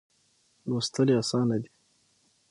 لوستل 0.67 1.07
یې 1.11 1.15
آسانه 1.21 1.55
دي. 1.61 1.69